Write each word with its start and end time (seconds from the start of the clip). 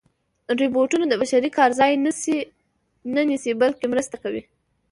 روبوټونه 0.59 1.05
د 1.07 1.13
بشري 1.21 1.49
کار 1.57 1.69
ځای 1.79 1.91
نه 3.13 3.21
نیسي، 3.29 3.51
بلکې 3.61 3.85
مرسته 3.93 4.15
کوي. 4.23 4.41